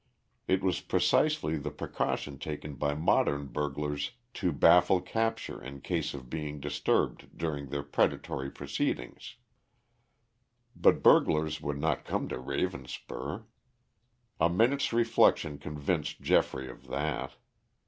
[0.47, 6.27] It was precisely the precaution taken by modern burglars to baffle capture in case of
[6.27, 9.35] being disturbed during their predatory proceedings.
[10.75, 13.43] But burglars would not come to Ravenspur.
[14.39, 17.35] A minute's reflection convinced Geoffrey of that.